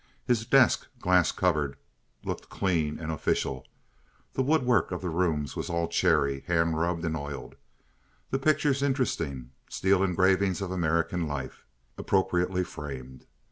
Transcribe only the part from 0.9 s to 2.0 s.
glass covered,